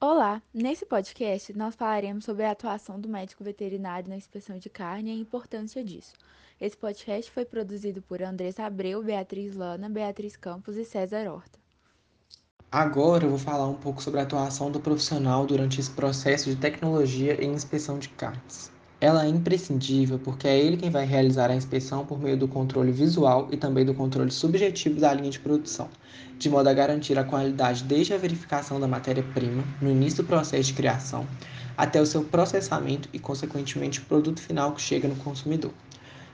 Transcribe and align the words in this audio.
Olá! 0.00 0.40
Nesse 0.54 0.86
podcast, 0.86 1.52
nós 1.54 1.74
falaremos 1.74 2.24
sobre 2.24 2.44
a 2.44 2.52
atuação 2.52 3.00
do 3.00 3.08
médico 3.08 3.42
veterinário 3.42 4.08
na 4.08 4.16
inspeção 4.16 4.56
de 4.56 4.70
carne 4.70 5.10
e 5.10 5.12
a 5.12 5.20
importância 5.20 5.82
disso. 5.82 6.12
Esse 6.60 6.76
podcast 6.76 7.28
foi 7.32 7.44
produzido 7.44 8.00
por 8.00 8.22
Andressa 8.22 8.62
Abreu, 8.62 9.02
Beatriz 9.02 9.56
Lana, 9.56 9.88
Beatriz 9.88 10.36
Campos 10.36 10.76
e 10.76 10.84
César 10.84 11.28
Horta. 11.28 11.58
Agora 12.70 13.24
eu 13.24 13.30
vou 13.30 13.40
falar 13.40 13.66
um 13.66 13.74
pouco 13.74 14.00
sobre 14.00 14.20
a 14.20 14.22
atuação 14.22 14.70
do 14.70 14.78
profissional 14.78 15.44
durante 15.44 15.80
esse 15.80 15.90
processo 15.90 16.48
de 16.48 16.54
tecnologia 16.54 17.34
em 17.44 17.52
inspeção 17.52 17.98
de 17.98 18.08
carnes. 18.10 18.70
Ela 19.00 19.26
é 19.26 19.28
imprescindível 19.28 20.18
porque 20.18 20.48
é 20.48 20.58
ele 20.58 20.76
quem 20.76 20.90
vai 20.90 21.04
realizar 21.04 21.52
a 21.52 21.54
inspeção 21.54 22.04
por 22.04 22.18
meio 22.18 22.36
do 22.36 22.48
controle 22.48 22.90
visual 22.90 23.48
e 23.52 23.56
também 23.56 23.84
do 23.84 23.94
controle 23.94 24.32
subjetivo 24.32 24.98
da 24.98 25.14
linha 25.14 25.30
de 25.30 25.38
produção, 25.38 25.88
de 26.36 26.50
modo 26.50 26.68
a 26.68 26.74
garantir 26.74 27.16
a 27.16 27.22
qualidade 27.22 27.84
desde 27.84 28.12
a 28.12 28.18
verificação 28.18 28.80
da 28.80 28.88
matéria-prima, 28.88 29.62
no 29.80 29.88
início 29.88 30.24
do 30.24 30.26
processo 30.26 30.64
de 30.64 30.72
criação, 30.72 31.24
até 31.76 32.00
o 32.00 32.06
seu 32.06 32.24
processamento 32.24 33.08
e, 33.12 33.20
consequentemente, 33.20 34.00
o 34.00 34.04
produto 34.04 34.40
final 34.40 34.72
que 34.72 34.82
chega 34.82 35.06
no 35.06 35.14
consumidor. 35.14 35.70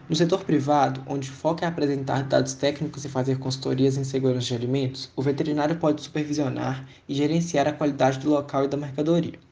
No 0.08 0.16
setor 0.16 0.42
privado, 0.42 1.02
onde 1.06 1.28
o 1.28 1.34
foco 1.34 1.62
é 1.66 1.68
apresentar 1.68 2.22
dados 2.24 2.54
técnicos 2.54 3.04
e 3.04 3.10
fazer 3.10 3.38
consultorias 3.38 3.98
em 3.98 4.04
segurança 4.04 4.46
de 4.46 4.54
alimentos, 4.54 5.10
o 5.14 5.20
veterinário 5.20 5.76
pode 5.76 6.00
supervisionar 6.00 6.86
e 7.06 7.14
gerenciar 7.14 7.68
a 7.68 7.72
qualidade 7.72 8.20
do 8.20 8.30
local 8.30 8.64
e 8.64 8.68
da 8.68 8.76
mercadoria. 8.78 9.43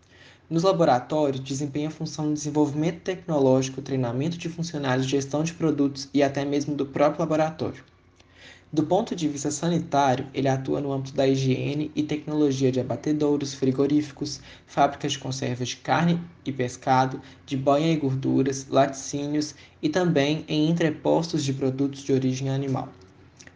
Nos 0.52 0.64
laboratórios, 0.64 1.42
desempenha 1.42 1.88
a 1.88 1.90
função 1.90 2.26
de 2.28 2.34
desenvolvimento 2.34 3.00
tecnológico, 3.00 3.80
treinamento 3.80 4.36
de 4.36 4.50
funcionários, 4.50 5.06
gestão 5.06 5.42
de 5.42 5.54
produtos 5.54 6.10
e 6.12 6.22
até 6.22 6.44
mesmo 6.44 6.74
do 6.74 6.84
próprio 6.84 7.20
laboratório. 7.20 7.82
Do 8.70 8.82
ponto 8.82 9.16
de 9.16 9.26
vista 9.28 9.50
sanitário, 9.50 10.26
ele 10.34 10.48
atua 10.48 10.78
no 10.78 10.92
âmbito 10.92 11.14
da 11.14 11.26
higiene 11.26 11.90
e 11.96 12.02
tecnologia 12.02 12.70
de 12.70 12.80
abatedouros, 12.80 13.54
frigoríficos, 13.54 14.42
fábricas 14.66 15.12
de 15.12 15.20
conservas 15.20 15.70
de 15.70 15.76
carne 15.78 16.20
e 16.44 16.52
pescado, 16.52 17.18
de 17.46 17.56
banha 17.56 17.90
e 17.90 17.96
gorduras, 17.96 18.66
laticínios 18.68 19.54
e 19.80 19.88
também 19.88 20.44
em 20.46 20.68
entrepostos 20.68 21.42
de 21.42 21.54
produtos 21.54 22.02
de 22.02 22.12
origem 22.12 22.50
animal. 22.50 22.90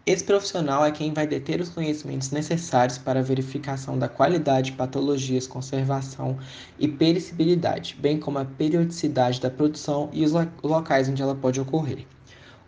Esse 0.09 0.23
profissional 0.23 0.87
é 0.87 0.93
quem 0.93 1.13
vai 1.13 1.27
deter 1.27 1.61
os 1.61 1.69
conhecimentos 1.69 2.31
necessários 2.31 2.97
para 2.97 3.19
a 3.19 3.23
verificação 3.25 3.99
da 3.99 4.09
qualidade, 4.09 4.71
patologias, 4.71 5.49
conservação 5.49 6.39
e 6.79 6.87
perecibilidade, 6.87 7.97
bem 7.99 8.17
como 8.17 8.39
a 8.39 8.45
periodicidade 8.45 9.41
da 9.41 9.51
produção 9.51 10.09
e 10.13 10.25
os 10.25 10.31
locais 10.63 11.09
onde 11.09 11.21
ela 11.21 11.35
pode 11.35 11.61
ocorrer. 11.61 12.07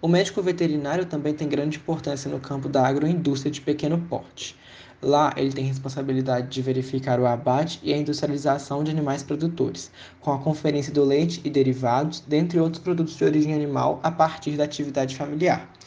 O 0.03 0.08
médico 0.08 0.42
veterinário 0.42 1.06
também 1.06 1.33
tem 1.33 1.48
grande 1.48 1.77
importância 1.77 2.28
no 2.28 2.41
campo 2.41 2.69
da 2.69 2.84
agroindústria 2.84 3.52
de 3.52 3.61
pequeno 3.61 4.00
porte. 4.08 4.56
Lá, 5.00 5.33
ele 5.36 5.52
tem 5.52 5.64
responsabilidade 5.64 6.48
de 6.48 6.61
verificar 6.61 7.20
o 7.20 7.27
abate 7.27 7.78
e 7.84 7.95
a 7.95 7.97
industrialização 7.97 8.83
de 8.83 8.91
animais 8.91 9.23
produtores, 9.23 9.92
com 10.20 10.33
a 10.33 10.41
conferência 10.41 10.92
do 10.92 11.05
leite 11.05 11.41
e 11.45 11.50
derivados, 11.50 12.19
dentre 12.19 12.58
outros 12.58 12.83
produtos 12.83 13.17
de 13.17 13.23
origem 13.23 13.55
animal, 13.55 14.00
a 14.02 14.11
partir 14.11 14.56
da 14.56 14.64
atividade 14.64 15.14
familiar 15.14 15.77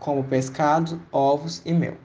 como 0.00 0.24
pescado, 0.24 1.00
ovos 1.12 1.62
e 1.64 1.72
mel. 1.72 1.96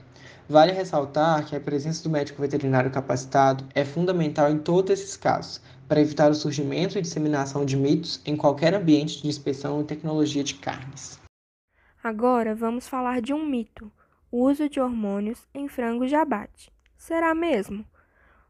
Vale 0.47 0.71
ressaltar 0.71 1.43
que 1.45 1.55
a 1.55 1.59
presença 1.59 2.03
do 2.03 2.09
médico 2.09 2.39
veterinário 2.39 2.91
capacitado 2.91 3.65
é 3.73 3.83
fundamental 3.83 4.51
em 4.51 4.59
todos 4.59 4.91
esses 4.91 5.17
casos, 5.17 5.59
para 5.87 5.99
evitar 5.99 6.29
o 6.29 6.35
surgimento 6.35 6.97
e 6.97 7.01
disseminação 7.01 7.65
de 7.65 7.75
mitos 7.75 8.21
em 8.25 8.35
qualquer 8.35 8.75
ambiente 8.75 9.21
de 9.21 9.27
inspeção 9.27 9.81
e 9.81 9.85
tecnologia 9.85 10.43
de 10.43 10.55
carnes. 10.55 11.19
Agora 12.03 12.53
vamos 12.53 12.87
falar 12.87 13.21
de 13.21 13.33
um 13.33 13.43
mito: 13.43 13.91
o 14.31 14.43
uso 14.43 14.69
de 14.69 14.79
hormônios 14.79 15.47
em 15.53 15.67
frangos 15.67 16.09
de 16.09 16.15
abate. 16.15 16.71
Será 16.95 17.33
mesmo? 17.33 17.83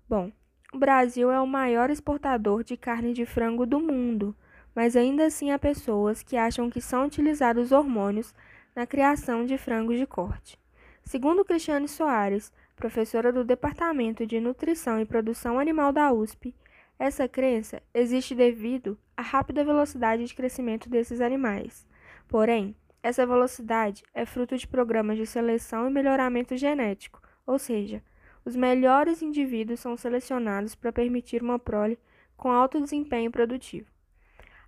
Bom, 0.09 0.31
o 0.73 0.77
Brasil 0.77 1.31
é 1.31 1.39
o 1.39 1.47
maior 1.47 1.89
exportador 1.89 2.61
de 2.61 2.75
carne 2.75 3.13
de 3.13 3.25
frango 3.25 3.65
do 3.65 3.79
mundo, 3.79 4.35
mas 4.75 4.97
ainda 4.97 5.25
assim 5.25 5.51
há 5.51 5.57
pessoas 5.57 6.21
que 6.21 6.35
acham 6.35 6.69
que 6.69 6.81
são 6.81 7.05
utilizados 7.05 7.71
hormônios 7.71 8.33
na 8.75 8.85
criação 8.85 9.45
de 9.45 9.57
frangos 9.57 9.97
de 9.97 10.05
corte. 10.05 10.59
Segundo 11.01 11.45
Cristiane 11.45 11.87
Soares, 11.87 12.51
professora 12.75 13.31
do 13.31 13.43
Departamento 13.43 14.27
de 14.27 14.39
Nutrição 14.39 14.99
e 14.99 15.05
Produção 15.05 15.57
Animal 15.57 15.93
da 15.93 16.11
USP, 16.11 16.53
essa 16.99 17.27
crença 17.27 17.81
existe 17.93 18.35
devido 18.35 18.97
à 19.15 19.21
rápida 19.21 19.63
velocidade 19.63 20.25
de 20.25 20.35
crescimento 20.35 20.89
desses 20.89 21.21
animais. 21.21 21.87
Porém, 22.27 22.75
essa 23.01 23.25
velocidade 23.25 24.03
é 24.13 24.25
fruto 24.25 24.57
de 24.57 24.67
programas 24.67 25.17
de 25.17 25.25
seleção 25.25 25.87
e 25.87 25.91
melhoramento 25.91 26.57
genético, 26.57 27.21
ou 27.45 27.57
seja, 27.57 28.03
os 28.43 28.55
melhores 28.55 29.21
indivíduos 29.21 29.79
são 29.79 29.95
selecionados 29.95 30.75
para 30.75 30.91
permitir 30.91 31.41
uma 31.41 31.59
prole 31.59 31.97
com 32.35 32.51
alto 32.51 32.81
desempenho 32.81 33.31
produtivo. 33.31 33.87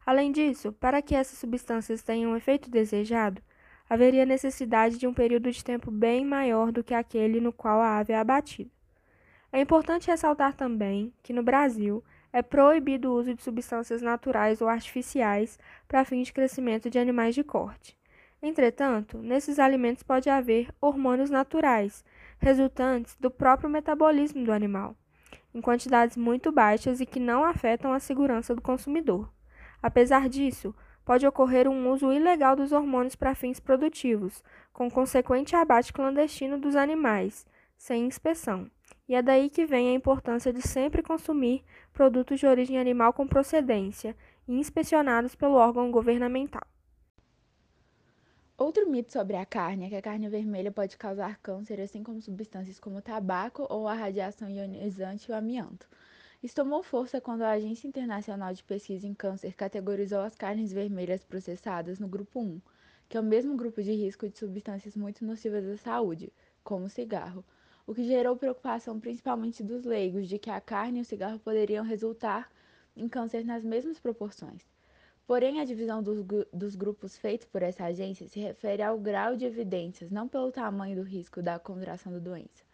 Além 0.06 0.32
disso, 0.32 0.72
para 0.72 1.02
que 1.02 1.14
essas 1.14 1.38
substâncias 1.38 2.02
tenham 2.02 2.32
o 2.32 2.36
efeito 2.38 2.70
desejado, 2.70 3.42
haveria 3.90 4.26
necessidade 4.26 4.98
de 4.98 5.08
um 5.08 5.14
período 5.14 5.52
de 5.52 5.64
tempo 5.64 5.90
bem 5.90 6.26
maior 6.26 6.72
do 6.72 6.84
que 6.84 6.94
aquele 6.94 7.40
no 7.40 7.54
qual 7.54 7.82
a 7.82 7.98
ave 8.00 8.14
é 8.14 8.18
abatida. 8.18 8.70
É 9.52 9.62
importante 9.62 10.08
ressaltar 10.08 10.54
também 10.54 11.14
que 11.24 11.34
no 11.34 11.42
Brasil 11.42 12.04
é 12.34 12.42
proibido 12.42 13.10
o 13.10 13.16
uso 13.16 13.34
de 13.34 13.42
substâncias 13.42 14.02
naturais 14.02 14.62
ou 14.62 14.68
artificiais 14.68 15.58
para 15.88 16.06
fins 16.06 16.28
de 16.28 16.34
crescimento 16.34 16.90
de 16.90 17.00
animais 17.00 17.34
de 17.34 17.44
corte. 17.44 17.98
Entretanto, 18.42 19.18
nesses 19.18 19.58
alimentos 19.58 20.04
pode 20.04 20.30
haver 20.30 20.70
hormônios 20.80 21.30
naturais, 21.30 22.04
resultantes 22.38 23.16
do 23.20 23.32
próprio 23.32 23.70
metabolismo 23.70 24.44
do 24.44 24.52
animal, 24.52 24.96
em 25.54 25.62
quantidades 25.62 26.16
muito 26.16 26.52
baixas 26.52 27.00
e 27.00 27.06
que 27.06 27.20
não 27.20 27.44
afetam 27.44 27.92
a 27.92 28.00
segurança 28.00 28.54
do 28.54 28.62
consumidor. 28.62 29.32
Apesar 29.82 30.30
disso, 30.30 30.76
pode 31.08 31.26
ocorrer 31.26 31.70
um 31.70 31.90
uso 31.90 32.12
ilegal 32.12 32.54
dos 32.54 32.74
hormônios 32.74 33.16
para 33.16 33.34
fins 33.34 33.62
produtivos, 33.62 34.44
com 34.74 34.92
consequente 34.92 35.56
abate 35.56 35.94
clandestino 35.94 36.60
dos 36.60 36.76
animais, 36.76 37.48
sem 37.78 38.06
inspeção. 38.06 38.70
E 39.08 39.16
é 39.16 39.22
daí 39.22 39.50
que 39.50 39.66
vem 39.66 39.88
a 39.88 39.94
importância 39.94 40.52
de 40.52 40.62
sempre 40.62 41.02
consumir 41.02 41.64
produtos 41.94 42.42
de 42.42 42.46
origem 42.46 42.78
animal 42.78 43.14
com 43.14 43.26
procedência 43.26 44.18
e 44.46 44.60
inspecionados 44.60 45.34
pelo 45.34 45.54
órgão 45.54 45.90
governamental. 45.92 46.68
Outro 48.58 48.90
mito 48.90 49.14
sobre 49.14 49.38
a 49.38 49.46
carne 49.46 49.86
é 49.86 49.90
que 49.90 49.96
a 49.96 50.02
carne 50.02 50.28
vermelha 50.28 50.74
pode 50.74 50.98
causar 50.98 51.40
câncer, 51.40 51.80
assim 51.80 52.04
como 52.04 52.22
substâncias 52.22 52.82
como 52.82 52.98
o 52.98 53.02
tabaco 53.02 53.66
ou 53.70 53.88
a 53.88 53.94
radiação 53.94 54.50
ionizante 54.50 55.32
e 55.32 55.32
o 55.32 55.38
amianto. 55.38 55.88
Isso 56.42 56.54
tomou 56.54 56.84
força 56.84 57.20
quando 57.20 57.42
a 57.42 57.50
Agência 57.50 57.88
Internacional 57.88 58.54
de 58.54 58.64
Pesquisa 58.64 59.08
em 59.08 59.14
Câncer 59.16 59.56
categorizou 59.56 60.20
as 60.20 60.36
carnes 60.36 60.72
vermelhas 60.72 61.24
processadas 61.24 62.00
no 62.00 62.08
grupo 62.08 62.40
1, 62.40 62.62
que 63.10 63.18
é 63.18 63.20
o 63.20 63.24
mesmo 63.24 63.58
grupo 63.58 63.82
de 63.82 63.92
risco 63.92 64.30
de 64.30 64.38
substâncias 64.38 64.96
muito 64.96 65.26
nocivas 65.26 65.66
à 65.66 65.78
saúde, 65.78 66.32
como 66.64 66.86
o 66.86 66.90
cigarro, 66.90 67.44
o 67.88 67.96
que 67.96 68.04
gerou 68.04 68.36
preocupação 68.36 69.00
principalmente 69.00 69.64
dos 69.64 69.84
leigos 69.84 70.28
de 70.28 70.38
que 70.38 70.52
a 70.52 70.62
carne 70.62 71.00
e 71.00 71.02
o 71.02 71.06
cigarro 71.06 71.40
poderiam 71.40 71.84
resultar 71.84 72.52
em 72.96 73.10
câncer 73.10 73.44
nas 73.44 73.64
mesmas 73.64 74.00
proporções. 74.00 74.62
Porém, 75.26 75.60
a 75.60 75.66
divisão 75.66 76.04
dos, 76.04 76.24
dos 76.54 76.76
grupos 76.76 77.18
feitos 77.18 77.48
por 77.48 77.64
essa 77.64 77.86
agência 77.86 78.28
se 78.28 78.40
refere 78.40 78.84
ao 78.84 79.00
grau 79.00 79.36
de 79.36 79.44
evidências, 79.44 80.12
não 80.12 80.28
pelo 80.28 80.52
tamanho 80.52 80.98
do 80.98 81.02
risco 81.02 81.42
da 81.42 81.58
contração 81.58 82.14
da 82.14 82.20
doença. 82.20 82.67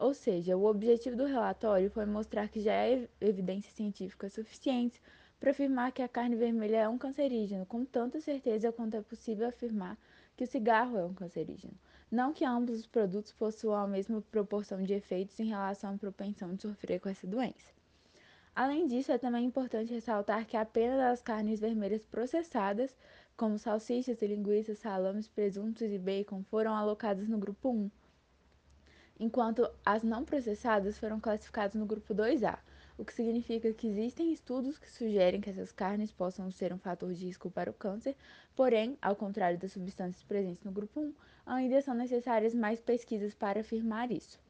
Ou 0.00 0.14
seja, 0.14 0.56
o 0.56 0.64
objetivo 0.64 1.14
do 1.14 1.26
relatório 1.26 1.90
foi 1.90 2.06
mostrar 2.06 2.48
que 2.48 2.58
já 2.58 2.72
há 2.72 2.88
evidência 3.20 3.70
científica 3.70 4.30
suficiente 4.30 4.98
para 5.38 5.50
afirmar 5.50 5.92
que 5.92 6.00
a 6.00 6.08
carne 6.08 6.36
vermelha 6.36 6.78
é 6.78 6.88
um 6.88 6.96
cancerígeno, 6.96 7.66
com 7.66 7.84
tanta 7.84 8.18
certeza 8.18 8.72
quanto 8.72 8.96
é 8.96 9.02
possível 9.02 9.46
afirmar 9.46 9.98
que 10.34 10.44
o 10.44 10.46
cigarro 10.46 10.96
é 10.96 11.04
um 11.04 11.12
cancerígeno. 11.12 11.74
Não 12.10 12.32
que 12.32 12.46
ambos 12.46 12.80
os 12.80 12.86
produtos 12.86 13.30
possuam 13.34 13.76
a 13.76 13.86
mesma 13.86 14.22
proporção 14.22 14.82
de 14.82 14.94
efeitos 14.94 15.38
em 15.38 15.48
relação 15.48 15.94
à 15.94 15.98
propensão 15.98 16.54
de 16.54 16.62
sofrer 16.62 16.98
com 16.98 17.10
essa 17.10 17.26
doença. 17.26 17.70
Além 18.54 18.86
disso, 18.86 19.12
é 19.12 19.18
também 19.18 19.44
importante 19.44 19.92
ressaltar 19.92 20.46
que 20.46 20.56
apenas 20.56 20.98
as 20.98 21.20
carnes 21.20 21.60
vermelhas 21.60 22.06
processadas, 22.06 22.96
como 23.36 23.58
salsichas 23.58 24.22
e 24.22 24.26
linguiças, 24.26 24.78
salames, 24.78 25.28
presuntos 25.28 25.82
e 25.82 25.98
bacon, 25.98 26.42
foram 26.44 26.74
alocadas 26.74 27.28
no 27.28 27.36
grupo 27.36 27.68
1, 27.68 27.90
enquanto 29.20 29.70
as 29.84 30.02
não 30.02 30.24
processadas 30.24 30.98
foram 30.98 31.20
classificadas 31.20 31.74
no 31.74 31.84
grupo 31.84 32.14
2A, 32.14 32.58
o 32.96 33.04
que 33.04 33.12
significa 33.12 33.72
que 33.72 33.86
existem 33.86 34.32
estudos 34.32 34.78
que 34.78 34.90
sugerem 34.90 35.42
que 35.42 35.50
essas 35.50 35.70
carnes 35.70 36.10
possam 36.10 36.50
ser 36.50 36.72
um 36.72 36.78
fator 36.78 37.12
de 37.12 37.26
risco 37.26 37.50
para 37.50 37.70
o 37.70 37.74
câncer, 37.74 38.16
porém, 38.56 38.96
ao 39.00 39.14
contrário 39.14 39.58
das 39.58 39.72
substâncias 39.72 40.24
presentes 40.24 40.64
no 40.64 40.72
grupo 40.72 41.00
1, 41.00 41.14
ainda 41.44 41.82
são 41.82 41.94
necessárias 41.94 42.54
mais 42.54 42.80
pesquisas 42.80 43.34
para 43.34 43.60
afirmar 43.60 44.10
isso. 44.10 44.40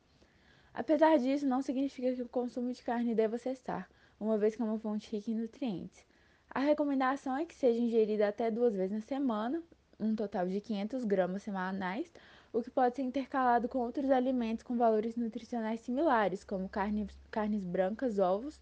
Apesar 0.73 1.19
disso, 1.19 1.47
não 1.47 1.63
significa 1.63 2.15
que 2.15 2.23
o 2.23 2.29
consumo 2.29 2.73
de 2.73 2.83
carne 2.83 3.13
deva 3.13 3.39
cessar, 3.39 3.91
uma 4.21 4.39
vez 4.39 4.55
que 4.55 4.63
é 4.63 4.65
uma 4.65 4.79
fonte 4.79 5.11
rica 5.11 5.33
em 5.33 5.35
nutrientes. 5.35 6.05
A 6.49 6.61
recomendação 6.61 7.37
é 7.37 7.45
que 7.45 7.55
seja 7.55 7.81
ingerida 7.81 8.29
até 8.29 8.51
duas 8.51 8.75
vezes 8.75 8.93
na 8.93 9.01
semana, 9.01 9.61
um 9.99 10.15
total 10.15 10.49
de 10.49 10.61
500 10.61 11.05
gramas 11.05 11.43
semanais, 11.43 12.11
o 12.53 12.63
que 12.63 12.71
pode 12.71 12.97
ser 12.97 13.03
intercalado 13.03 13.69
com 13.69 13.79
outros 13.79 14.11
alimentos 14.11 14.63
com 14.63 14.77
valores 14.77 15.17
nutricionais 15.17 15.81
similares, 15.81 16.45
como 16.45 16.69
carne, 16.69 17.07
carnes 17.31 17.65
brancas, 17.65 18.19
ovos 18.19 18.61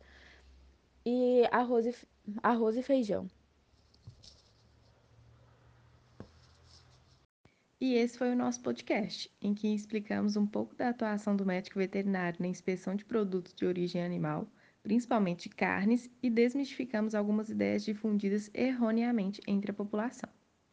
e 1.04 1.44
arroz 1.50 1.86
e, 1.86 1.94
arroz 2.42 2.76
e 2.76 2.82
feijão. 2.82 3.26
E 7.80 7.94
esse 7.94 8.18
foi 8.18 8.32
o 8.32 8.36
nosso 8.36 8.60
podcast, 8.60 9.30
em 9.40 9.54
que 9.54 9.72
explicamos 9.72 10.36
um 10.36 10.46
pouco 10.46 10.74
da 10.74 10.88
atuação 10.88 11.36
do 11.36 11.46
médico 11.46 11.78
veterinário 11.78 12.40
na 12.40 12.48
inspeção 12.48 12.96
de 12.96 13.04
produtos 13.04 13.54
de 13.54 13.64
origem 13.64 14.02
animal, 14.04 14.48
principalmente 14.82 15.48
carnes, 15.48 16.10
e 16.20 16.28
desmistificamos 16.28 17.14
algumas 17.14 17.48
ideias 17.48 17.84
difundidas 17.84 18.50
erroneamente 18.52 19.40
entre 19.46 19.70
a 19.70 19.74
população. 19.74 20.28